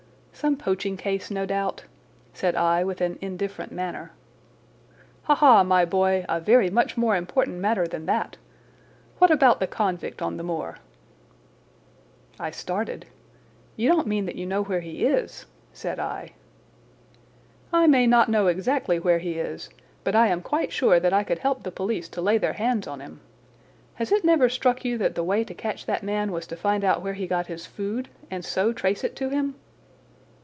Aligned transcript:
"Some 0.33 0.57
poaching 0.57 0.97
case, 0.97 1.29
no 1.29 1.45
doubt?" 1.45 1.83
said 2.33 2.55
I 2.55 2.83
with 2.83 2.99
an 2.99 3.19
indifferent 3.21 3.71
manner. 3.71 4.11
"Ha, 5.23 5.35
ha, 5.35 5.61
my 5.63 5.85
boy, 5.85 6.25
a 6.27 6.39
very 6.39 6.71
much 6.71 6.97
more 6.97 7.15
important 7.15 7.57
matter 7.59 7.87
than 7.87 8.07
that! 8.07 8.37
What 9.19 9.29
about 9.29 9.59
the 9.59 9.67
convict 9.67 10.19
on 10.19 10.37
the 10.37 10.43
moor?" 10.43 10.77
I 12.39 12.49
stared. 12.49 13.05
"You 13.75 13.87
don't 13.89 14.07
mean 14.07 14.25
that 14.25 14.35
you 14.35 14.47
know 14.47 14.63
where 14.63 14.79
he 14.79 15.05
is?" 15.05 15.45
said 15.73 15.99
I. 15.99 16.31
"I 17.71 17.85
may 17.85 18.07
not 18.07 18.27
know 18.27 18.47
exactly 18.47 18.97
where 18.97 19.19
he 19.19 19.33
is, 19.33 19.69
but 20.03 20.15
I 20.15 20.25
am 20.29 20.41
quite 20.41 20.71
sure 20.73 20.99
that 20.99 21.13
I 21.13 21.23
could 21.23 21.39
help 21.39 21.61
the 21.61 21.71
police 21.71 22.09
to 22.09 22.21
lay 22.21 22.39
their 22.39 22.53
hands 22.53 22.87
on 22.87 22.99
him. 22.99 23.19
Has 23.95 24.11
it 24.11 24.23
never 24.25 24.49
struck 24.49 24.83
you 24.83 24.97
that 24.97 25.13
the 25.13 25.23
way 25.23 25.43
to 25.43 25.53
catch 25.53 25.85
that 25.85 26.01
man 26.01 26.31
was 26.31 26.47
to 26.47 26.55
find 26.55 26.83
out 26.83 27.03
where 27.03 27.13
he 27.13 27.27
got 27.27 27.45
his 27.45 27.67
food 27.67 28.09
and 28.31 28.43
so 28.43 28.73
trace 28.73 29.03
it 29.03 29.15
to 29.17 29.29
him?" 29.29 29.53